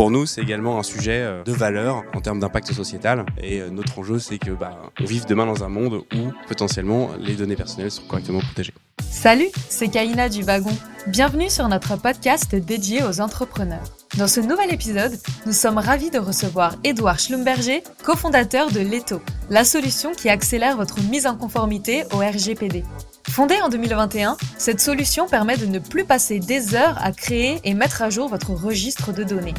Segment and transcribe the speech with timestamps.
[0.00, 3.26] pour nous, c'est également un sujet euh, de valeur en termes d'impact sociétal.
[3.42, 7.10] Et euh, notre enjeu, c'est que bah, on vive demain dans un monde où potentiellement
[7.18, 8.72] les données personnelles sont correctement protégées.
[9.02, 10.74] Salut, c'est Kaina du Wagon.
[11.06, 13.84] Bienvenue sur notre podcast dédié aux entrepreneurs.
[14.16, 19.20] Dans ce nouvel épisode, nous sommes ravis de recevoir Edouard Schlumberger, cofondateur de Leto,
[19.50, 22.84] la solution qui accélère votre mise en conformité au RGPD.
[23.28, 27.74] Fondée en 2021, cette solution permet de ne plus passer des heures à créer et
[27.74, 29.54] mettre à jour votre registre de données.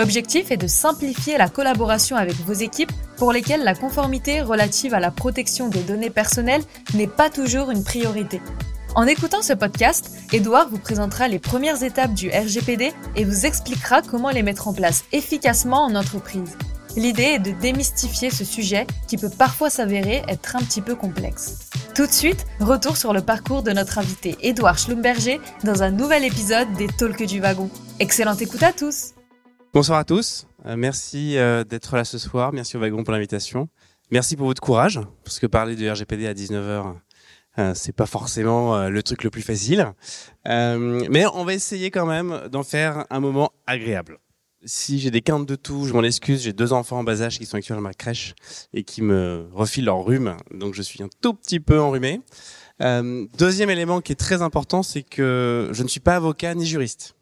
[0.00, 4.98] L'objectif est de simplifier la collaboration avec vos équipes pour lesquelles la conformité relative à
[4.98, 6.62] la protection des données personnelles
[6.94, 8.40] n'est pas toujours une priorité.
[8.94, 14.00] En écoutant ce podcast, Edouard vous présentera les premières étapes du RGPD et vous expliquera
[14.00, 16.56] comment les mettre en place efficacement en entreprise.
[16.96, 21.68] L'idée est de démystifier ce sujet qui peut parfois s'avérer être un petit peu complexe.
[21.94, 26.24] Tout de suite, retour sur le parcours de notre invité Edouard Schlumberger dans un nouvel
[26.24, 27.68] épisode des Talks du Wagon.
[27.98, 29.12] Excellente écoute à tous
[29.72, 33.68] Bonsoir à tous, euh, merci euh, d'être là ce soir, merci au Wagon pour l'invitation.
[34.10, 36.96] Merci pour votre courage, parce que parler du RGPD à 19h,
[37.58, 39.92] euh, c'est pas forcément le truc le plus facile.
[40.44, 44.18] mais on va essayer quand même d'en faire un moment agréable
[44.64, 46.42] si j'ai des quintes de tout, je m'en excuse.
[46.42, 48.34] J'ai deux enfants en bas âge qui sont actuellement dans ma crèche
[48.72, 52.20] et qui me refilent leur rhume, donc je suis un tout petit peu enrhumé.
[52.82, 56.66] Euh, deuxième élément qui est très important, c'est que je ne suis pas avocat ni
[56.66, 57.14] juriste.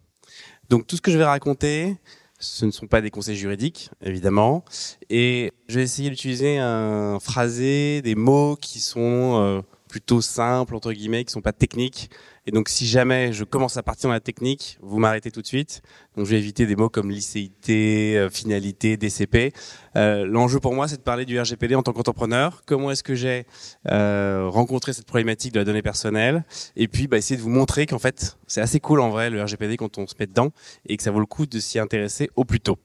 [0.69, 1.97] Donc tout ce que je vais raconter,
[2.39, 4.64] ce ne sont pas des conseils juridiques, évidemment,
[5.11, 10.92] et je vais essayer d'utiliser un phrasé, des mots qui sont euh, plutôt simples entre
[10.92, 12.11] guillemets, qui sont pas techniques,
[12.48, 15.47] et donc, si jamais je commence à partir dans la technique, vous m'arrêtez tout de
[15.47, 15.83] suite.
[16.17, 19.53] Donc, je vais éviter des mots comme licéité, euh, finalité, DCP.
[19.97, 22.62] Euh, L'enjeu pour moi, c'est de parler du RGPD en tant qu'entrepreneur.
[22.64, 23.44] Comment est-ce que j'ai
[23.91, 26.42] euh, rencontré cette problématique de la donnée personnelle?
[26.75, 29.42] Et puis, bah, essayer de vous montrer qu'en fait, c'est assez cool en vrai le
[29.42, 30.50] RGPD quand on se met dedans
[30.86, 32.78] et que ça vaut le coup de s'y intéresser au plus tôt.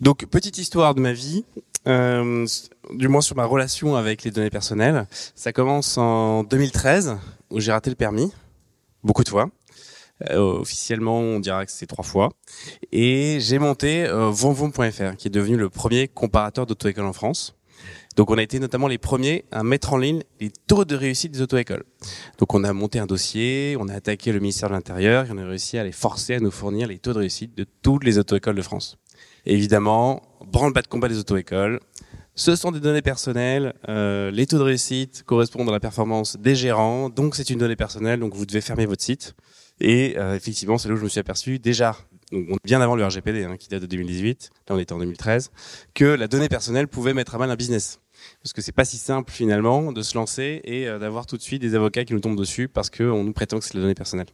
[0.00, 1.44] Donc, petite histoire de ma vie.
[1.88, 2.46] Euh,
[2.90, 5.06] du moins sur ma relation avec les données personnelles.
[5.34, 7.16] Ça commence en 2013
[7.50, 8.32] où j'ai raté le permis
[9.02, 9.48] beaucoup de fois.
[10.30, 12.30] Euh, officiellement, on dira que c'est trois fois.
[12.92, 17.54] Et j'ai monté euh, vonvon.fr, qui est devenu le premier comparateur d'auto-école en France.
[18.16, 21.30] Donc, on a été notamment les premiers à mettre en ligne les taux de réussite
[21.30, 21.84] des auto-écoles.
[22.38, 25.38] Donc, on a monté un dossier, on a attaqué le ministère de l'Intérieur et on
[25.38, 28.18] a réussi à les forcer à nous fournir les taux de réussite de toutes les
[28.18, 28.98] auto-écoles de France.
[29.46, 31.80] Évidemment, branle-bas de combat des auto-écoles.
[32.34, 33.74] Ce sont des données personnelles.
[33.88, 37.08] Euh, les taux de réussite correspondent à la performance des gérants.
[37.08, 38.20] Donc, c'est une donnée personnelle.
[38.20, 39.34] Donc, vous devez fermer votre site.
[39.80, 41.96] Et euh, effectivement, c'est là où je me suis aperçu déjà,
[42.64, 45.50] bien avant le RGPD, hein, qui date de 2018, là on était en 2013,
[45.94, 48.00] que la donnée personnelle pouvait mettre à mal un business.
[48.42, 51.42] Parce que c'est pas si simple finalement de se lancer et euh, d'avoir tout de
[51.42, 53.94] suite des avocats qui nous tombent dessus parce qu'on nous prétend que c'est la donnée
[53.94, 54.26] personnelle.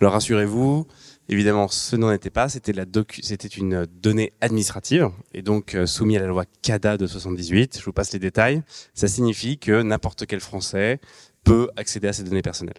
[0.00, 0.86] Alors rassurez-vous,
[1.30, 2.48] Évidemment, ce n'en était pas.
[2.48, 2.84] C'était la
[3.20, 7.78] c'était une donnée administrative et donc euh, soumis à la loi CADA de 78.
[7.78, 8.62] Je vous passe les détails.
[8.94, 11.00] Ça signifie que n'importe quel Français
[11.44, 12.78] peut accéder à ces données personnelles.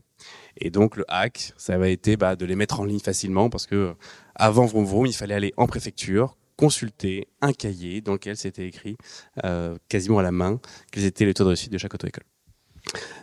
[0.58, 3.68] Et donc le hack, ça avait été bah, de les mettre en ligne facilement parce
[3.68, 3.94] que euh,
[4.34, 8.98] avant Vroom Vroom, il fallait aller en préfecture, consulter un cahier dans lequel c'était écrit
[9.46, 10.60] euh, quasiment à la main
[10.92, 12.26] quels étaient les taux de réussite de chaque auto-école.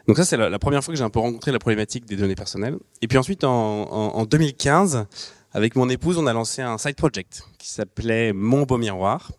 [0.07, 2.35] Donc ça, c'est la, première fois que j'ai un peu rencontré la problématique des données
[2.35, 2.77] personnelles.
[3.03, 5.07] Et puis ensuite, en, en, 2015,
[5.53, 9.33] avec mon épouse, on a lancé un side project qui s'appelait Mon Beau Miroir.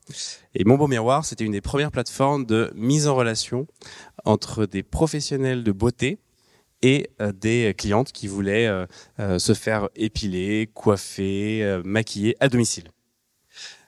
[0.55, 3.67] Et Mon Beau Miroir, c'était une des premières plateformes de mise en relation
[4.25, 6.19] entre des professionnels de beauté
[6.81, 8.85] et euh, des clientes qui voulaient euh,
[9.19, 12.85] euh, se faire épiler, coiffer, maquiller à domicile.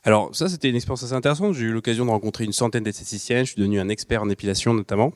[0.09, 1.53] Alors ça, c'était une expérience assez intéressante.
[1.53, 3.45] J'ai eu l'occasion de rencontrer une centaine d'esthéticiennes.
[3.45, 5.13] Je suis devenu un expert en épilation notamment.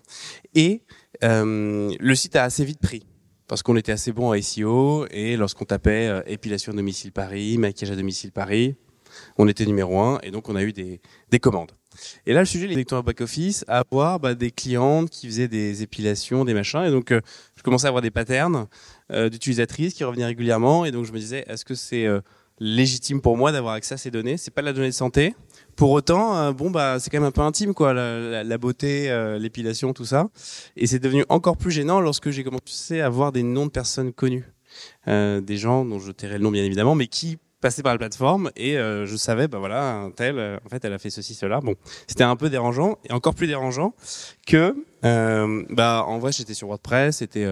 [0.53, 0.83] Et
[1.23, 3.03] euh, le site a assez vite pris
[3.47, 7.57] parce qu'on était assez bon en SEO et lorsqu'on tapait euh, épilation à domicile Paris,
[7.57, 8.75] maquillage à domicile Paris,
[9.39, 11.71] on était numéro un et donc on a eu des, des commandes.
[12.27, 15.81] Et là, le sujet, les au back-office, à avoir bah, des clientes qui faisaient des
[15.81, 16.83] épilations, des machins.
[16.85, 17.21] Et donc, euh,
[17.55, 18.67] je commençais à avoir des patterns
[19.11, 20.85] euh, d'utilisatrices qui revenaient régulièrement.
[20.85, 22.07] Et donc, je me disais, est-ce que c'est
[22.59, 25.35] légitime pour moi d'avoir accès à ces données C'est pas la donnée de santé,
[25.75, 29.39] pour autant, euh, bon bah c'est quand même un peu intime quoi, la, beauté, euh,
[29.39, 30.29] l'épilation, tout ça.
[30.75, 34.13] Et c'est devenu encore plus gênant lorsque j'ai commencé à voir des noms de personnes
[34.13, 34.45] connues,
[35.07, 37.97] euh, des gens dont je tairai le nom bien évidemment, mais qui passaient par la
[37.97, 41.61] plateforme et je savais bah voilà un en fait elle a fait ceci cela.
[41.61, 41.75] Bon,
[42.07, 43.95] c'était un peu dérangeant et encore plus dérangeant
[44.45, 47.47] que bah en vrai j'étais sur WordPress, c'était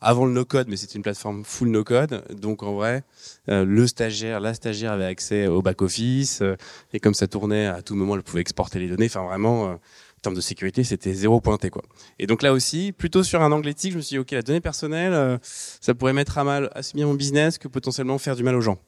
[0.00, 2.22] avant le no-code, mais c'était une plateforme full no-code.
[2.30, 3.02] Donc en vrai,
[3.48, 6.56] euh, le stagiaire, la stagiaire avait accès au back-office, euh,
[6.92, 9.06] et comme ça tournait, à tout moment, elle pouvait exporter les données.
[9.06, 11.70] Enfin vraiment, euh, en termes de sécurité, c'était zéro pointé.
[11.70, 11.82] quoi.
[12.18, 14.42] Et donc là aussi, plutôt sur un angle éthique, je me suis dit, ok, la
[14.42, 18.42] donnée personnelle, ça pourrait mettre à mal assez bien mon business que potentiellement faire du
[18.42, 18.78] mal aux gens.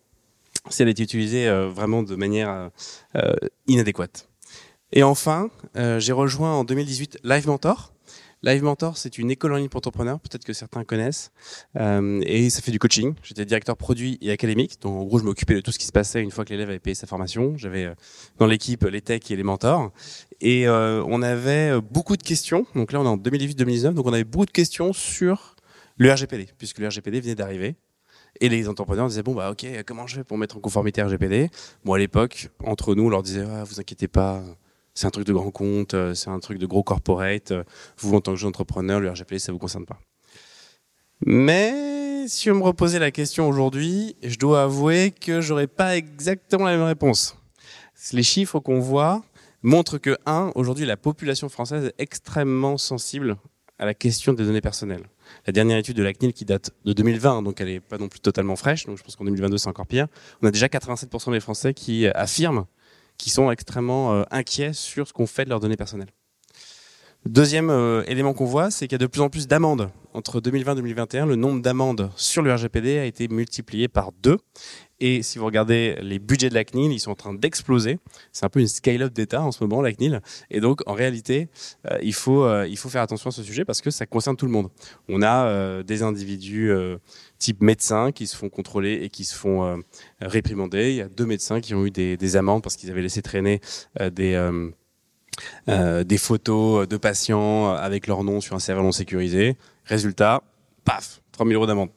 [0.71, 2.71] si elle était utilisée vraiment de manière
[3.67, 4.29] inadéquate.
[4.91, 5.51] Et enfin,
[5.99, 7.93] j'ai rejoint en 2018 Live Mentor,
[8.45, 11.33] Live Mentor, c'est une école en ligne pour entrepreneurs, peut-être que certains connaissent,
[11.75, 13.15] euh, et ça fait du coaching.
[13.25, 15.93] J'étais directeur produit et académique, donc en gros, je m'occupais de tout ce qui se
[15.93, 17.57] passait une fois que l'élève avait payé sa formation.
[17.57, 17.95] J'avais euh,
[18.39, 19.91] dans l'équipe les techs et les mentors,
[20.41, 22.65] et euh, on avait beaucoup de questions.
[22.77, 25.57] Donc là, on est en 2018-2019, donc on avait beaucoup de questions sur
[25.97, 27.75] le RGPD, puisque le RGPD venait d'arriver.
[28.41, 31.51] Et les entrepreneurs disaient bon bah ok comment je fais pour mettre en conformité RGPD
[31.85, 34.45] Bon à l'époque entre nous on leur disait ah, vous inquiétez pas
[34.99, 37.53] c'est un truc de grand compte, euh, c'est un truc de gros corporate.
[37.53, 37.63] Euh,
[37.99, 40.01] vous, en tant que jeune entrepreneur, le RGPD, ça vous concerne pas.
[41.25, 46.65] Mais si on me reposait la question aujourd'hui, je dois avouer que j'aurais pas exactement
[46.65, 47.37] la même réponse.
[48.13, 49.23] Les chiffres qu'on voit
[49.63, 53.37] montrent que, un, aujourd'hui, la population française est extrêmement sensible
[53.79, 55.05] à la question des données personnelles.
[55.47, 58.09] La dernière étude de la CNIL qui date de 2020, donc elle est pas non
[58.09, 60.09] plus totalement fraîche, donc je pense qu'en 2022 c'est encore pire.
[60.43, 62.67] On a déjà 87% des Français qui affirment
[63.19, 66.11] qui sont extrêmement euh, inquiets sur ce qu'on fait de leurs données personnelles.
[67.29, 69.91] Deuxième euh, élément qu'on voit, c'est qu'il y a de plus en plus d'amendes.
[70.15, 74.39] Entre 2020 et 2021, le nombre d'amendes sur le RGPD a été multiplié par deux.
[74.99, 77.99] Et si vous regardez les budgets de la CNIL, ils sont en train d'exploser.
[78.33, 80.23] C'est un peu une scale-up d'État en ce moment, la CNIL.
[80.51, 81.51] Et donc, en réalité,
[81.91, 84.47] euh, il, faut, il faut faire attention à ce sujet parce que ça concerne tout
[84.47, 84.71] le monde.
[85.11, 86.73] On a des individus
[87.39, 89.77] type médecins qui se font contrôler et qui se font euh,
[90.21, 90.91] réprimander.
[90.91, 93.23] Il y a deux médecins qui ont eu des, des amendes parce qu'ils avaient laissé
[93.23, 93.61] traîner
[94.01, 94.35] euh, des
[95.69, 99.57] euh, des photos de patients avec leur nom sur un serveur non sécurisé.
[99.85, 100.43] Résultat,
[100.85, 101.91] paf, 3000 euros d'amende.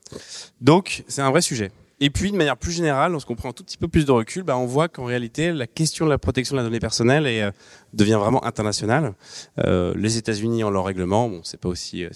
[0.61, 1.71] Donc, c'est un vrai sujet.
[2.03, 4.41] Et puis, de manière plus générale, lorsqu'on prend un tout petit peu plus de recul,
[4.41, 7.51] bah, on voit qu'en réalité, la question de la protection de la donnée personnelle euh,
[7.93, 9.13] devient vraiment internationale.
[9.59, 11.29] Euh, les États-Unis ont leur règlement.
[11.29, 11.69] Bon, c'est pas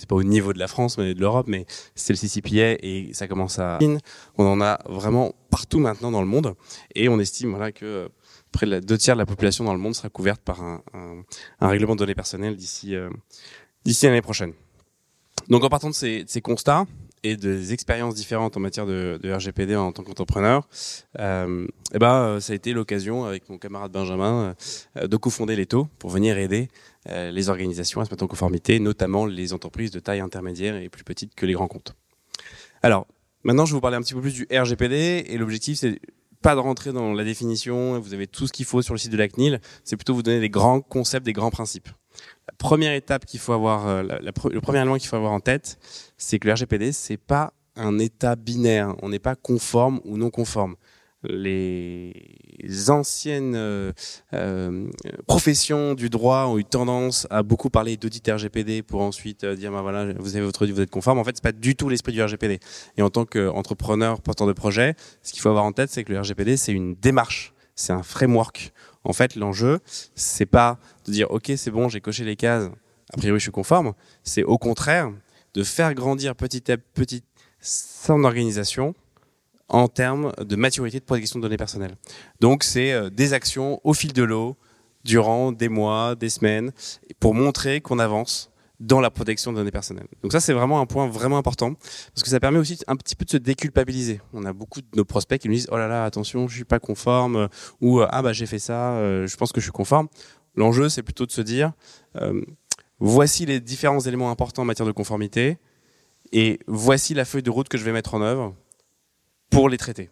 [0.09, 3.59] au niveau de la France, mais de l'Europe, mais c'est le CCPA et ça commence
[3.59, 3.77] à.
[4.39, 6.55] On en a vraiment partout maintenant dans le monde,
[6.95, 8.09] et on estime que
[8.55, 10.81] près de deux tiers de la population dans le monde sera couverte par un,
[11.61, 13.09] règlement de données personnelles d'ici euh,
[13.83, 14.53] d'ici l'année prochaine.
[15.49, 16.85] Donc en partant de ces, constats,
[17.21, 20.67] et des expériences différentes en matière de, RGPD en tant qu'entrepreneur,
[21.19, 24.55] euh, eh ben ça a été l'occasion avec mon camarade Benjamin
[24.97, 26.69] euh, de cofonder l'ETO pour venir aider
[27.07, 31.03] les organisations à se mettre en conformité, notamment les entreprises de taille intermédiaire et plus
[31.03, 31.95] petites que les grands comptes.
[32.81, 33.05] Alors
[33.43, 35.99] maintenant, je vais vous parler un petit peu plus du RGPD et l'objectif c'est
[36.41, 39.11] pas de rentrer dans la définition, vous avez tout ce qu'il faut sur le site
[39.11, 41.89] de la CNIL, c'est plutôt vous donner des grands concepts, des grands principes.
[42.47, 45.77] La première étape qu'il faut avoir, euh, le premier élément qu'il faut avoir en tête,
[46.17, 48.95] c'est que le RGPD, c'est pas un état binaire.
[49.01, 50.75] On n'est pas conforme ou non conforme.
[51.29, 53.91] Les anciennes euh,
[54.33, 54.87] euh,
[55.27, 59.71] professions du droit ont eu tendance à beaucoup parler d'audit RGPD pour ensuite euh, dire
[59.71, 61.19] bah voilà vous avez votre audit vous êtes conforme.
[61.19, 62.59] En fait c'est pas du tout l'esprit du RGPD.
[62.97, 66.13] Et en tant qu'entrepreneur porteur de projet, ce qu'il faut avoir en tête c'est que
[66.13, 68.71] le RGPD c'est une démarche, c'est un framework.
[69.03, 69.81] En fait, l'enjeu,
[70.15, 72.71] c'est pas de dire OK, c'est bon, j'ai coché les cases,
[73.13, 73.93] a priori je suis conforme.
[74.23, 75.11] C'est au contraire
[75.53, 77.23] de faire grandir petit à petit
[77.59, 78.93] son organisation
[79.67, 81.95] en termes de maturité de protection de données personnelles.
[82.39, 84.57] Donc, c'est euh, des actions au fil de l'eau
[85.03, 86.71] durant des mois, des semaines,
[87.19, 90.07] pour montrer qu'on avance dans la protection de données personnelles.
[90.21, 93.15] Donc ça, c'est vraiment un point vraiment important parce que ça permet aussi un petit
[93.15, 94.21] peu de se déculpabiliser.
[94.33, 96.65] On a beaucoup de nos prospects qui nous disent oh là là, attention, je suis
[96.65, 97.47] pas conforme euh,
[97.81, 100.07] ou ah bah j'ai fait ça, euh, je pense que je suis conforme.
[100.55, 101.71] L'enjeu, c'est plutôt de se dire
[102.17, 102.41] euh,
[102.99, 105.57] voici les différents éléments importants en matière de conformité
[106.31, 108.55] et voici la feuille de route que je vais mettre en œuvre
[109.49, 110.09] pour les traiter.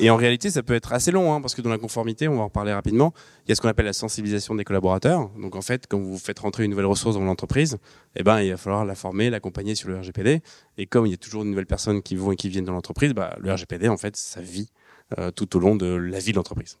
[0.00, 2.36] Et en réalité, ça peut être assez long, hein, parce que dans la conformité, on
[2.36, 3.12] va en parler rapidement,
[3.44, 5.28] il y a ce qu'on appelle la sensibilisation des collaborateurs.
[5.30, 7.78] Donc en fait, quand vous faites rentrer une nouvelle ressource dans l'entreprise,
[8.14, 10.40] eh ben, il va falloir la former, l'accompagner sur le RGPD.
[10.76, 12.72] Et comme il y a toujours de nouvelles personnes qui vont et qui viennent dans
[12.72, 14.70] l'entreprise, bah, le RGPD, en fait, ça vit
[15.18, 16.78] euh, tout au long de la vie de l'entreprise.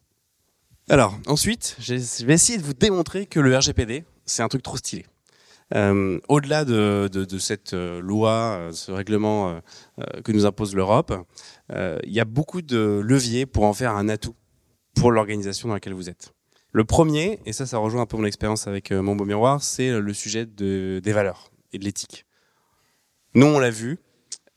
[0.88, 4.76] Alors, ensuite, je vais essayer de vous démontrer que le RGPD, c'est un truc trop
[4.76, 5.06] stylé.
[5.74, 9.60] Euh, Au-delà de, cette euh, loi, euh, ce règlement
[10.24, 11.14] que nous impose l'Europe,
[11.70, 14.34] il y a beaucoup de leviers pour en faire un atout
[14.94, 16.32] pour l'organisation dans laquelle vous êtes.
[16.72, 19.98] Le premier, et ça, ça rejoint un peu mon expérience avec mon beau miroir, c'est
[19.98, 22.26] le sujet de, des valeurs et de l'éthique.
[23.34, 23.98] Nous, on l'a vu,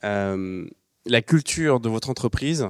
[0.02, 2.68] la culture de votre entreprise,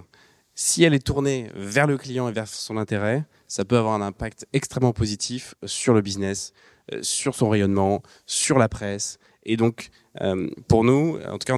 [0.55, 4.01] si elle est tournée vers le client et vers son intérêt, ça peut avoir un
[4.01, 6.53] impact extrêmement positif sur le business,
[7.01, 9.19] sur son rayonnement, sur la presse.
[9.43, 9.89] Et donc,
[10.21, 11.57] euh, pour nous, en tout cas,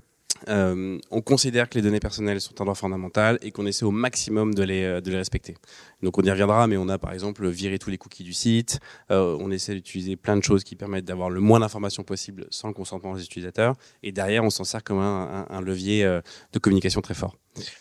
[0.50, 3.92] euh, on considère que les données personnelles sont un droit fondamental et qu'on essaie au
[3.92, 5.56] maximum de les, de les respecter.
[6.02, 8.80] Donc on y reviendra, mais on a par exemple viré tous les cookies du site,
[9.12, 12.68] euh, on essaie d'utiliser plein de choses qui permettent d'avoir le moins d'informations possible sans
[12.68, 16.22] le consentement des utilisateurs, et derrière on s'en sert comme un, levier euh,
[16.52, 17.38] de communication très fort.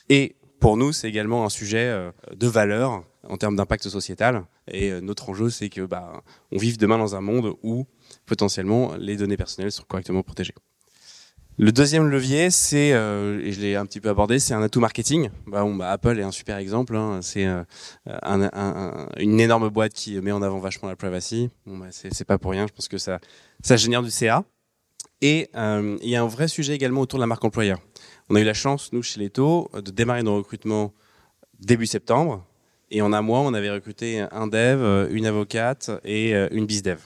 [0.08, 4.44] Et pour nous, c'est également un sujet euh, de valeur en termes d'impact sociétal.
[4.70, 7.84] Et euh, notre enjeu, c'est que bah, on vive demain dans un monde où
[8.26, 10.54] potentiellement les données personnelles sont correctement protégées.
[11.58, 14.78] Le deuxième levier, c'est, euh, et je l'ai un petit peu abordé, c'est un atout
[14.78, 15.30] marketing.
[15.48, 16.94] Bah, bah, Apple est un super exemple.
[16.96, 17.18] Hein.
[17.22, 17.66] C'est un,
[19.18, 21.50] une énorme boîte qui met en avant vachement la privacy.
[21.66, 22.68] Bon, bah, c'est pas pour rien.
[22.68, 23.18] Je pense que ça,
[23.64, 24.44] ça génère du CA.
[25.22, 27.80] Et il y a un vrai sujet également autour de la marque employeur.
[28.30, 30.92] On a eu la chance, nous, chez Leto, de démarrer nos recrutements
[31.58, 32.44] début septembre.
[32.90, 37.00] Et en un mois, on avait recruté un dev, une avocate et euh, une bizdev.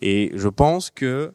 [0.00, 1.32] Et je pense que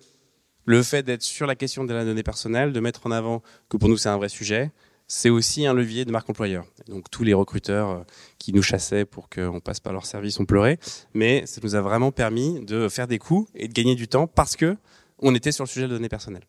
[0.65, 3.77] le fait d'être sur la question de la donnée personnelle, de mettre en avant que
[3.77, 4.71] pour nous c'est un vrai sujet,
[5.07, 6.65] c'est aussi un levier de marque employeur.
[6.88, 8.03] Donc tous les recruteurs euh,
[8.38, 10.79] qui nous chassaient pour qu'on passe par leur service ont pleuré,
[11.13, 14.27] mais ça nous a vraiment permis de faire des coups et de gagner du temps
[14.27, 14.75] parce que
[15.19, 16.45] on était sur le sujet de données personnelles.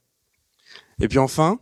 [1.01, 1.61] Et puis enfin,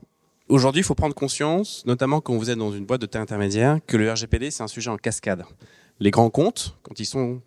[0.49, 3.81] Aujourd'hui, il faut prendre conscience, notamment quand vous êtes dans une boîte de taille intermédiaire,
[3.85, 5.45] que le RGPD, c'est un sujet en cascade.
[5.99, 7.43] Les grands comptes, quand ils sont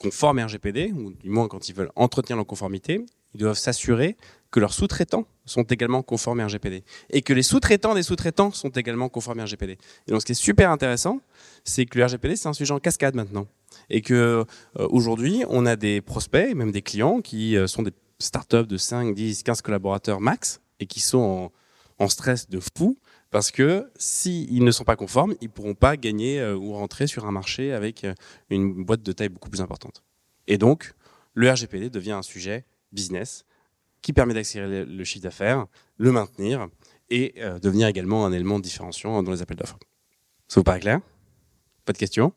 [0.00, 4.16] conformes RGPD, ou du moins quand ils veulent entretenir leur conformité, ils doivent s'assurer
[4.50, 6.82] que leurs sous-traitants sont également conformes RGPD.
[7.10, 9.78] Et que les sous-traitants des sous-traitants sont également conformes RGPD.
[10.08, 11.20] Et donc ce qui est super intéressant,
[11.62, 13.46] c'est que le RGPD, c'est un sujet en cascade maintenant.
[13.90, 17.92] Et que euh, aujourd'hui, on a des prospects, même des clients, qui euh, sont des
[18.18, 21.52] startups de 5, 10, 15 collaborateurs max, et qui sont en
[22.00, 22.98] en stress de fou
[23.30, 27.26] parce que s'ils ne sont pas conformes, ils pourront pas gagner euh, ou rentrer sur
[27.26, 28.14] un marché avec euh,
[28.48, 30.02] une boîte de taille beaucoup plus importante.
[30.48, 30.94] Et donc,
[31.34, 33.44] le RGPD devient un sujet business
[34.02, 35.66] qui permet d'accélérer le chiffre d'affaires,
[35.98, 36.68] le maintenir
[37.10, 39.78] et euh, devenir également un élément différenciant dans les appels d'offres.
[40.48, 41.00] Ça vous paraît clair?
[41.84, 42.32] Pas de questions?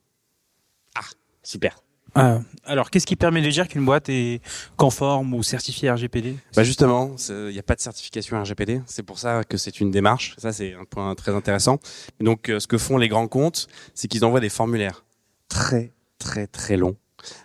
[0.94, 1.08] Ah,
[1.42, 1.82] super.
[2.18, 4.42] Euh, alors, qu'est-ce qui permet de dire qu'une boîte est
[4.78, 8.82] conforme ou certifiée RGPD bah Justement, il n'y a pas de certification RGPD.
[8.86, 10.36] C'est pour ça que c'est une démarche.
[10.38, 11.80] Ça, c'est un point très intéressant.
[12.20, 15.06] Donc, euh, ce que font les grands comptes, c'est qu'ils envoient des formulaires
[15.50, 16.98] très, très, très longs,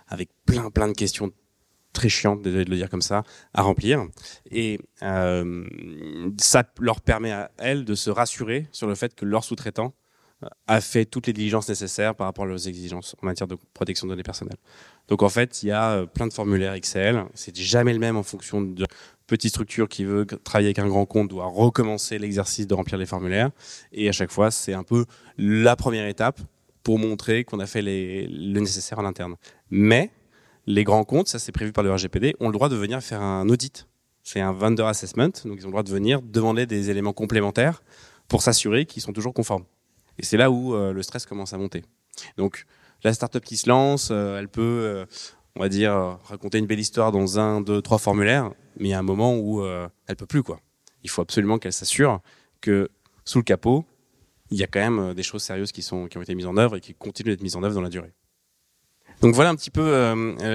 [0.07, 1.31] avec plein, plein de questions
[1.93, 3.23] très chiantes, désolé de le dire comme ça,
[3.53, 4.05] à remplir.
[4.51, 5.65] Et euh,
[6.37, 9.93] ça leur permet à elles de se rassurer sur le fait que leurs sous-traitants
[10.67, 14.13] a fait toutes les diligences nécessaires par rapport leurs exigences en matière de protection de
[14.13, 14.57] données personnelles.
[15.07, 17.25] Donc en fait, il y a euh, plein de formulaires Excel.
[17.33, 18.85] C'est jamais le même en fonction de
[19.27, 23.05] petite structure qui veut travailler avec un grand compte doit recommencer l'exercice de remplir les
[23.05, 23.51] formulaires.
[23.91, 25.05] Et à chaque fois, c'est un peu
[25.37, 26.39] la première étape
[26.83, 29.35] pour montrer qu'on a fait le nécessaire en interne.
[29.69, 30.11] Mais
[30.65, 33.21] les grands comptes, ça c'est prévu par le RGPD, ont le droit de venir faire
[33.21, 33.87] un audit.
[34.23, 37.83] C'est un vendor assessment, donc ils ont le droit de venir demander des éléments complémentaires
[38.27, 39.65] pour s'assurer qu'ils sont toujours conformes.
[40.19, 41.83] Et c'est là où euh, le stress commence à monter.
[42.37, 42.65] Donc
[43.03, 45.05] la startup qui se lance, euh, elle peut, euh,
[45.55, 48.93] on va dire, raconter une belle histoire dans un, deux, trois formulaires, mais il y
[48.93, 50.59] a un moment où elle peut plus quoi.
[51.03, 52.21] Il faut absolument qu'elle s'assure
[52.59, 52.89] que
[53.23, 53.85] sous le capot,
[54.51, 56.57] il y a quand même des choses sérieuses qui sont qui ont été mises en
[56.57, 58.11] œuvre et qui continuent d'être mises en œuvre dans la durée.
[59.21, 60.13] Donc voilà un petit peu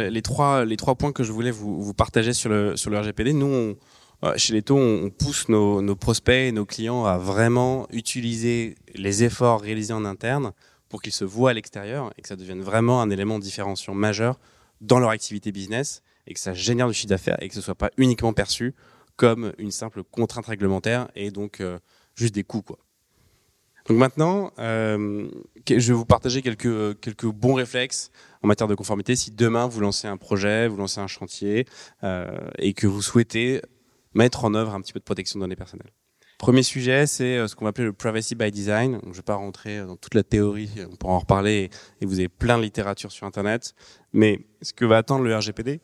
[0.09, 3.33] les trois les trois points que je voulais vous, partager sur le sur le RGPD.
[3.33, 3.76] Nous on,
[4.37, 9.93] chez Leto, on pousse nos, prospects et nos clients à vraiment utiliser les efforts réalisés
[9.93, 10.52] en interne
[10.88, 14.38] pour qu'ils se voient à l'extérieur et que ça devienne vraiment un élément différenciant majeur
[14.81, 17.75] dans leur activité business et que ça génère du chiffre d'affaires et que ce soit
[17.75, 18.75] pas uniquement perçu
[19.16, 21.78] comme une simple contrainte réglementaire et donc euh,
[22.14, 22.78] juste des coûts quoi.
[23.87, 25.28] Donc maintenant, euh,
[25.69, 28.11] je vais vous partager quelques bons réflexes
[28.43, 29.14] en matière de conformité.
[29.14, 31.66] Si demain vous lancez un projet, vous lancez un chantier
[32.02, 33.61] euh, et que vous souhaitez
[34.14, 35.92] mettre en œuvre un petit peu de protection de données personnelles.
[36.38, 38.99] Premier sujet, c'est euh, ce qu'on va appeler le privacy by design.
[39.02, 42.18] Je ne vais pas rentrer dans toute la théorie, on pourra en reparler et vous
[42.18, 43.75] avez plein de littérature sur Internet.
[44.12, 45.80] Mais ce que va attendre le RGPD,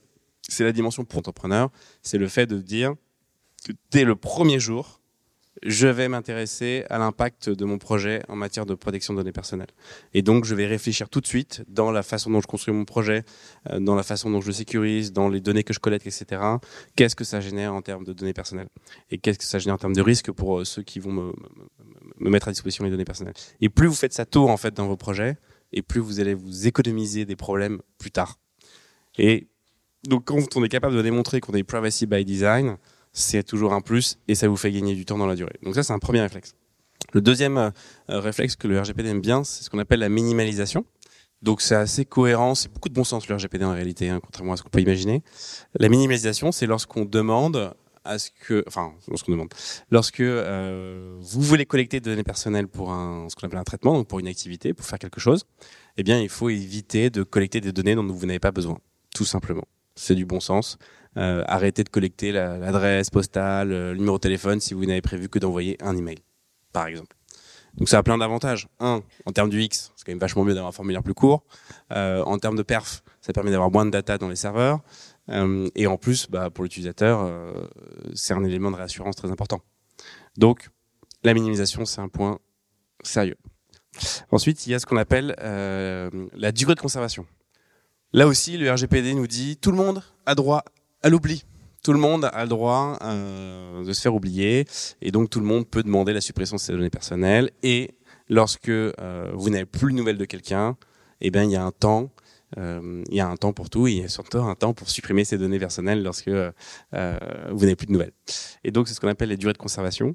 [0.48, 1.70] c'est la dimension pour entrepreneur.
[2.02, 2.94] C'est le fait de dire
[3.64, 4.99] que dès le premier jour,
[5.62, 9.70] je vais m'intéresser à l'impact de mon projet en matière de protection de données personnelles.
[10.14, 12.84] Et donc, je vais réfléchir tout de suite dans la façon dont je construis mon
[12.84, 13.24] projet,
[13.68, 16.40] euh, dans la façon dont je le sécurise, dans les données que je collecte, etc.
[16.96, 18.68] Qu'est-ce que ça génère en termes de données personnelles?
[19.10, 21.32] Et qu'est-ce que ça génère en termes de risque pour euh, ceux qui vont me,
[22.18, 23.34] me, mettre à disposition les données personnelles?
[23.60, 25.36] Et plus vous faites ça tôt, en fait, dans vos projets,
[25.72, 28.38] et plus vous allez vous économiser des problèmes plus tard.
[29.18, 29.48] Et
[30.04, 32.78] donc, quand on est capable de démontrer qu'on est privacy by design,
[33.12, 35.54] c'est toujours un plus et ça vous fait gagner du temps dans la durée.
[35.62, 36.54] Donc ça, c'est un premier réflexe.
[37.12, 37.70] Le deuxième euh,
[38.08, 40.84] réflexe que le RGPD aime bien, c'est ce qu'on appelle la minimalisation.
[41.42, 44.52] Donc c'est assez cohérent, c'est beaucoup de bon sens le RGPD en réalité, hein, contrairement
[44.52, 45.22] à ce qu'on peut imaginer.
[45.78, 47.74] La minimalisation, c'est lorsqu'on demande
[48.04, 49.52] à ce que, enfin, lorsqu'on demande,
[49.90, 53.94] lorsque euh, vous voulez collecter des données personnelles pour un, ce qu'on appelle un traitement,
[53.94, 55.44] donc pour une activité, pour faire quelque chose,
[55.96, 58.78] eh bien, il faut éviter de collecter des données dont vous n'avez pas besoin,
[59.14, 59.64] tout simplement.
[59.94, 60.78] C'est du bon sens.
[61.16, 65.28] Euh, arrêtez de collecter l'adresse postale, euh, le numéro de téléphone si vous n'avez prévu
[65.28, 66.18] que d'envoyer un email,
[66.72, 67.16] par exemple.
[67.74, 68.68] Donc ça a plein d'avantages.
[68.78, 71.44] Un, en termes du X, c'est quand même vachement mieux d'avoir un formulaire plus court.
[71.92, 74.80] Euh, en termes de perf, ça permet d'avoir moins de data dans les serveurs.
[75.76, 77.30] Et en plus, bah, pour l'utilisateur,
[78.14, 79.60] c'est un élément de réassurance très important.
[80.36, 80.70] Donc,
[81.22, 82.40] la minimisation, c'est un point
[83.04, 83.36] sérieux.
[84.32, 87.26] Ensuite, il y a ce qu'on appelle la durée de conservation.
[88.12, 90.64] Là aussi, le RGPD nous dit tout le monde a droit
[91.02, 91.44] à l'oubli.
[91.82, 94.66] Tout le monde a le droit euh, de se faire oublier
[95.00, 97.50] et donc tout le monde peut demander la suppression de ses données personnelles.
[97.62, 97.94] Et
[98.28, 100.76] lorsque euh, vous n'avez plus de nouvelles de quelqu'un,
[101.22, 102.10] eh bien il y a un temps,
[102.58, 104.90] euh, il y a un temps pour tout il y a surtout un temps pour
[104.90, 106.34] supprimer ses données personnelles lorsque vous
[106.92, 108.12] n'avez plus de nouvelles.
[108.62, 110.14] Et donc c'est ce qu'on appelle les durées de conservation.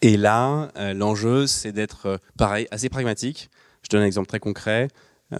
[0.00, 3.50] Et là, l'enjeu c'est d'être pareil, assez pragmatique.
[3.82, 4.88] Je donne un exemple très concret.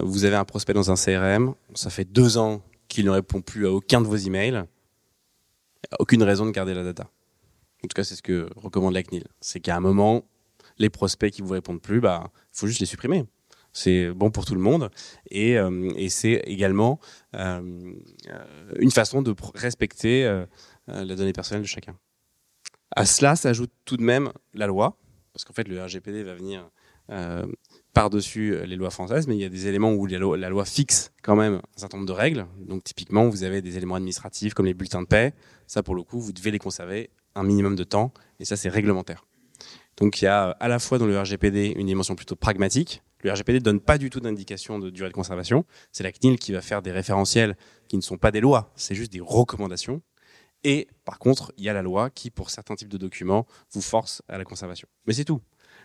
[0.00, 3.66] Vous avez un prospect dans un CRM, ça fait deux ans qu'il ne répond plus
[3.66, 4.66] à aucun de vos emails
[5.99, 7.04] aucune raison de garder la data.
[7.85, 9.26] En tout cas, c'est ce que recommande la CNIL.
[9.40, 10.28] C'est qu'à un moment,
[10.78, 13.25] les prospects qui vous répondent plus, bah, faut juste les supprimer.
[13.73, 14.90] C'est bon pour tout le monde
[15.30, 16.99] et, euh, c'est également
[17.37, 17.94] euh,
[18.80, 20.44] une façon de respecter euh,
[20.88, 21.97] la donnée personnelle de chacun.
[22.97, 24.99] À cela s'ajoute tout de même la loi,
[25.32, 26.68] parce qu'en fait le RGPD va venir
[27.11, 27.47] euh,
[27.92, 31.37] par-dessus les lois françaises, mais il y a des éléments où la loi, fixe quand
[31.37, 32.47] même un certain nombre de règles.
[32.59, 35.35] Donc typiquement, vous avez des éléments administratifs comme les bulletins de paix.
[35.66, 38.68] Ça, pour le coup, vous devez les conserver un minimum de temps, et ça, c'est
[38.68, 39.26] réglementaire.
[39.97, 43.02] Donc il y a à la fois dans le RGPD une dimension plutôt pragmatique.
[43.23, 45.66] Le RGPD ne donne pas du tout d'indication de durée de conservation.
[45.92, 47.56] C'est la CNIL qui va faire des référentiels
[47.88, 50.00] qui ne sont pas des lois, c'est juste des recommandations.
[50.64, 53.80] Et par contre, il y a la loi qui, pour certains types de documents, vous
[53.80, 54.88] force à la conservation.
[55.06, 55.40] Mais c'est tout.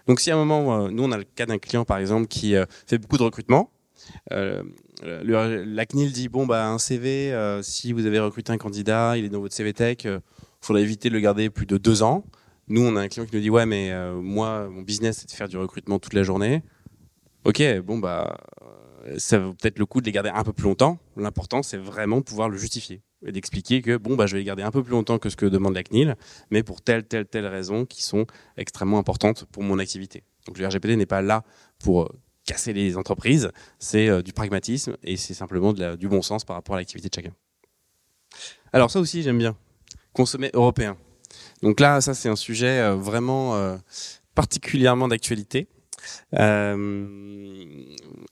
[0.07, 2.27] Donc si à un moment, euh, nous on a le cas d'un client par exemple
[2.27, 3.71] qui euh, fait beaucoup de recrutement,
[4.31, 4.62] euh,
[5.01, 9.25] la CNIL dit bon bah un CV, euh, si vous avez recruté un candidat, il
[9.25, 10.21] est dans votre CV Tech, il
[10.62, 12.24] faudrait éviter de le garder plus de deux ans.
[12.67, 15.31] Nous on a un client qui nous dit ouais mais moi mon business c'est de
[15.31, 16.63] faire du recrutement toute la journée.
[17.43, 18.38] Ok bon bah
[19.17, 20.97] ça vaut peut-être le coup de les garder un peu plus longtemps.
[21.17, 24.45] L'important c'est vraiment de pouvoir le justifier et d'expliquer que bon bah je vais les
[24.45, 26.15] garder un peu plus longtemps que ce que demande la CNIL,
[26.51, 28.25] mais pour telle telle telle raison qui sont
[28.58, 30.23] extrêmement importantes pour mon activité.
[30.45, 31.43] Donc le RGPD n'est pas là
[31.80, 32.10] pour euh,
[32.45, 36.75] casser les entreprises, c'est euh, du pragmatisme et c'est simplement du bon sens par rapport
[36.75, 37.34] à l'activité de chacun.
[38.73, 39.56] Alors ça aussi j'aime bien
[40.13, 40.97] consommer européen.
[41.62, 43.80] Donc là ça c'est un sujet euh, vraiment
[44.36, 45.67] particulièrement d'actualité.
[46.39, 47.06] Euh,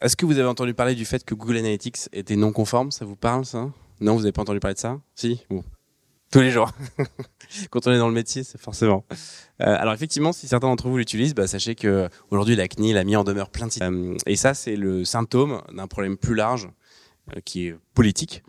[0.01, 2.91] Est-ce que vous avez entendu parler du fait que Google Analytics était non conforme?
[2.91, 3.69] Ça vous parle ça?
[4.01, 4.99] Non, vous n'avez pas entendu parler de ça?
[5.15, 5.45] Si.
[6.31, 6.71] Tous les jours.
[7.69, 9.05] Quand on est dans le métier, c'est forcément.
[9.61, 13.03] Euh, alors effectivement, si certains d'entre vous l'utilisent, bah, sachez que aujourd'hui la CNIL a
[13.03, 13.83] mis en demeure plein de sites.
[13.83, 16.69] Euh, et ça, c'est le symptôme d'un problème plus large
[17.45, 18.43] qui est politique,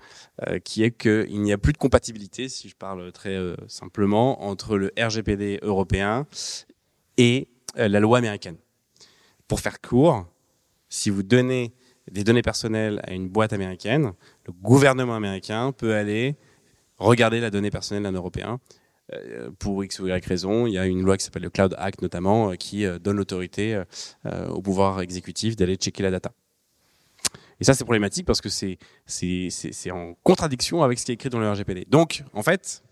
[0.65, 4.91] qui est qu'il n'y a plus de compatibilité, si je parle très simplement, entre le
[4.99, 6.27] RGPD européen
[7.17, 8.57] et la loi américaine.
[9.49, 10.27] Pour faire court,
[10.89, 11.75] si vous donnez
[12.11, 14.13] des données personnelles à une boîte américaine,
[14.47, 16.37] le gouvernement américain peut aller
[16.99, 18.61] regarder la donnée personnelle d'un Européen.
[19.13, 21.75] Euh, pour X ou Y raison, il y a une loi qui s'appelle le Cloud
[21.79, 23.83] Act notamment, euh, qui euh, donne l'autorité
[24.49, 26.33] au pouvoir exécutif d'aller checker la data.
[27.61, 31.39] Et ça, c'est problématique parce que c'est en contradiction avec ce qui est écrit dans
[31.39, 31.87] le RGPD.
[31.89, 32.83] Donc, en fait,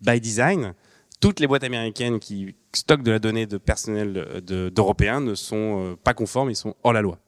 [0.00, 0.74] by design,
[1.20, 5.96] toutes les boîtes américaines qui stockent de la donnée de personnel d'Européens de, ne sont
[6.04, 7.18] pas conformes, ils sont hors la loi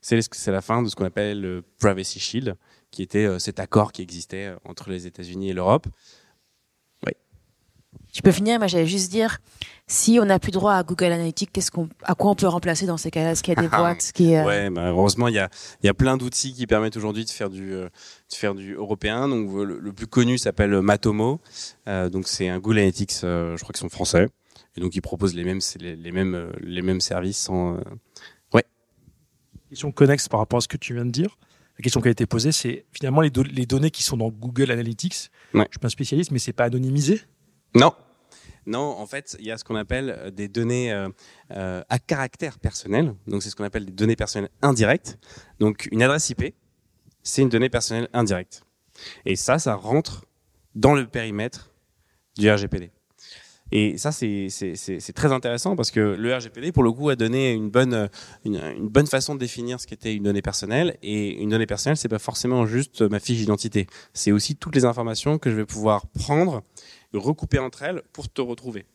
[0.00, 2.56] c'est la fin de ce qu'on appelle le Privacy Shield,
[2.90, 5.86] qui était euh, cet accord qui existait euh, entre les États-Unis et l'Europe.
[8.12, 9.38] Tu peux finir, moi j'allais juste dire,
[9.86, 12.86] si on n'a plus droit à Google Analytics, qu'est-ce qu'on, à quoi on peut remplacer
[12.86, 13.32] dans ces cas-là?
[13.32, 14.44] Est-ce qu'il y a des boîtes qui euh...
[14.44, 15.48] Ouais, bah, heureusement il y a,
[15.82, 18.74] il y a plein d'outils qui permettent aujourd'hui de faire du, euh, de faire du
[18.74, 19.28] européen.
[19.28, 21.40] Donc le, le plus connu s'appelle Matomo.
[21.88, 24.28] Euh, donc c'est un Google Analytics, je crois qu'ils sont français,
[24.76, 27.78] et donc ils proposent les mêmes, les, les mêmes, les mêmes services sans
[29.74, 31.36] question connexe par rapport à ce que tu viens de dire.
[31.78, 34.30] La question qui a été posée, c'est finalement les, do les, données qui sont dans
[34.30, 35.30] Google Analytics.
[35.52, 35.64] Ouais.
[35.64, 37.20] Je suis pas un spécialiste, mais c'est pas anonymisé?
[37.74, 37.92] Non.
[38.66, 41.08] Non, en fait, il y a ce qu'on appelle des données euh,
[41.50, 43.14] euh, à caractère personnel.
[43.26, 45.18] Donc, c'est ce qu'on appelle des données personnelles indirectes.
[45.60, 46.54] Donc, une adresse IP,
[47.22, 48.62] c'est une donnée personnelle indirecte.
[49.26, 50.24] Et ça, ça rentre
[50.74, 51.72] dans le périmètre
[52.38, 52.90] du RGPD.
[53.72, 54.48] Et ça, c'est
[55.14, 58.08] très intéressant parce que le RGPD, pour le coup, a donné une bonne,
[58.44, 60.96] une, bonne façon de définir ce qu'était une donnée personnelle.
[61.02, 63.88] Et une donnée personnelle, c'est pas forcément juste ma fiche d'identité.
[64.12, 66.62] C'est aussi toutes les informations que je vais pouvoir prendre,
[67.18, 68.86] recouper entre elles pour te retrouver.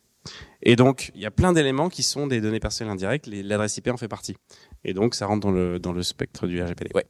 [0.62, 3.28] Et donc, il y a plein d'éléments qui sont des données personnelles indirectes.
[3.28, 4.36] L'adresse IP en fait partie.
[4.84, 6.92] Et donc, ça rentre dans le, dans le spectre du RGPD.
[6.94, 7.06] Ouais.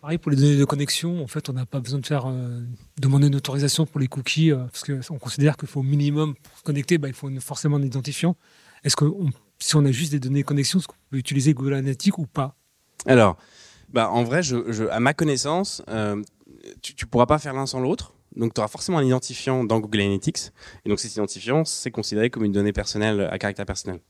[0.00, 2.60] Pareil pour les données de connexion, en fait, on n'a pas besoin de faire euh,
[3.00, 6.56] demander une autorisation pour les cookies euh, parce qu'on considère qu'il faut au minimum pour
[6.56, 8.36] se connecter, bah, il faut une, forcément un identifiant.
[8.84, 11.74] Est-ce qu'on si on a juste des données de connexion, est-ce qu'on peut utiliser Google
[11.74, 12.54] Analytics ou pas?
[13.06, 13.36] Alors,
[13.88, 16.22] bah, en vrai, je, je, à ma connaissance, euh,
[16.80, 18.14] tu, tu pourras pas faire l'un sans l'autre.
[18.36, 20.52] Donc, tu auras forcément un identifiant dans Google Analytics.
[20.84, 24.00] Et donc, cet identifiant, c'est considéré comme une donnée personnelle à caractère personnel.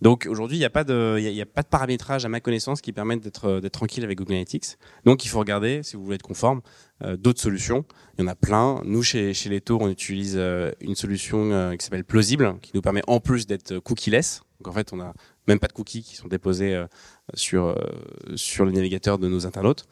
[0.00, 2.40] Donc, aujourd'hui, il n'y a pas de, y a, a pas de paramétrage à ma
[2.40, 4.76] connaissance qui permettent d'être, d'être tranquille avec Google Analytics.
[5.04, 6.60] Donc, il faut regarder, si vous voulez être conforme,
[7.02, 7.84] euh, d'autres solutions.
[8.16, 8.80] Il y en a plein.
[8.84, 12.82] Nous, chez, chez Leto, on utilise euh, une solution euh, qui s'appelle Plausible, qui nous
[12.82, 14.42] permet en plus d'être cookieless.
[14.60, 15.12] Donc, en fait, on a
[15.48, 16.86] même pas de cookies qui sont déposés euh,
[17.34, 17.74] sur euh,
[18.36, 19.86] sur le navigateur de nos internautes.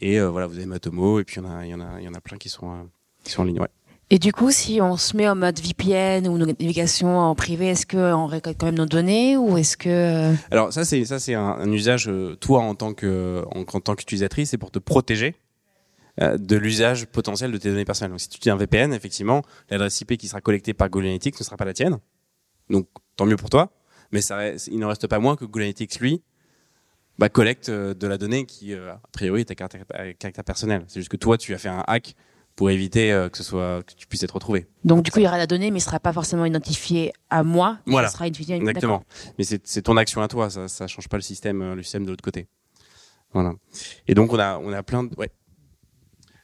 [0.00, 2.08] Et euh, voilà, vous avez Matomo, et puis il y en a, il y y
[2.08, 2.82] en a plein qui sont euh,
[3.28, 3.60] qui sont en ligne.
[3.60, 3.68] Ouais.
[4.10, 7.86] Et du coup, si on se met en mode VPN ou navigation en privé, est-ce
[7.86, 10.34] qu'on récolte quand même nos données ou est-ce que...
[10.50, 13.80] Alors ça c'est ça c'est un, un usage euh, toi en tant que en, en
[13.80, 15.34] tant qu'utilisatrice, c'est pour te protéger
[16.22, 18.12] euh, de l'usage potentiel de tes données personnelles.
[18.12, 21.38] Donc si tu utilises un VPN, effectivement, l'adresse IP qui sera collectée par Google Analytics
[21.38, 21.98] ne sera pas la tienne.
[22.70, 23.70] Donc tant mieux pour toi,
[24.10, 26.22] mais ça il n'en reste pas moins que Google Analytics lui
[27.18, 30.44] bah, collecte euh, de la donnée qui euh, a priori est à caractère, à caractère
[30.44, 30.84] personnel.
[30.88, 32.14] C'est juste que toi tu as fait un hack
[32.58, 34.66] pour éviter euh, que ce soit que tu puisses être retrouvé.
[34.84, 37.44] Donc du coup, il y aura la donnée, mais il sera pas forcément identifié à
[37.44, 37.78] moi.
[37.86, 38.08] Voilà.
[38.08, 39.04] Ça sera identifié Exactement.
[39.38, 41.84] Mais c'est c'est ton action à toi, ça ça change pas le système euh, le
[41.84, 42.48] système de l'autre côté.
[43.32, 43.52] Voilà.
[44.08, 45.30] Et donc on a on a plein de ouais.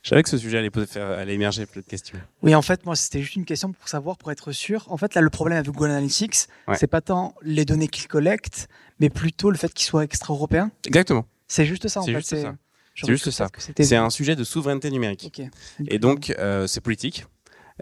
[0.03, 2.19] Je savais que ce sujet allait poser- faire allait émerger plein de questions.
[2.43, 4.85] Oui, en fait, moi, c'était juste une question pour savoir, pour être sûr.
[4.93, 6.35] En fait, là, le problème avec Google Analytics,
[6.69, 6.77] Ouais.
[6.77, 8.69] c'est pas tant les données qu'il collecte,
[9.01, 10.71] mais plutôt le fait qu'il soit extra-européen.
[10.87, 11.25] Exactement.
[11.49, 12.19] C'est juste ça, en C'est fait.
[12.19, 12.55] juste ça.
[12.95, 13.49] J'aurais juste ça.
[13.79, 15.43] C'est un sujet de souveraineté numérique.
[15.87, 17.27] Et donc euh, c'est politique.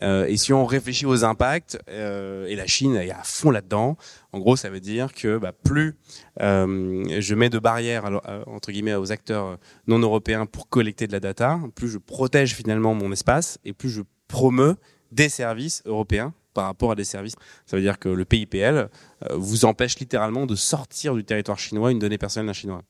[0.03, 3.97] Euh, et si on réfléchit aux impacts, euh, et la Chine est à fond là-dedans,
[4.33, 5.97] en gros, ça veut dire que bah, plus
[6.41, 8.05] euh, je mets de barrières
[8.47, 12.95] entre guillemets aux acteurs non européens pour collecter de la data, plus je protège finalement
[12.95, 14.77] mon espace et plus je promeux
[15.11, 17.35] des services européens par rapport à des services.
[17.67, 18.89] Ça veut dire que le PIPL
[19.35, 22.83] vous empêche littéralement de sortir du territoire chinois une donnée personnelle d'un chinois.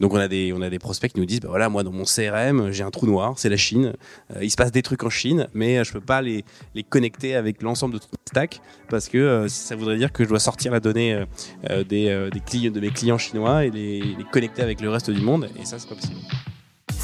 [0.00, 1.92] Donc on a des on a des prospects qui nous disent bah voilà moi dans
[1.92, 3.94] mon CRM j'ai un trou noir c'est la Chine
[4.34, 6.82] euh, il se passe des trucs en Chine, mais euh, je peux pas les, les
[6.82, 10.28] connecter avec l'ensemble de tout le stack parce que euh, ça voudrait dire que je
[10.28, 11.24] dois sortir la donnée
[11.88, 15.20] des, des clients, de mes clients chinois et les, les connecter avec le reste du
[15.20, 16.20] monde, et ça, c'est pas possible.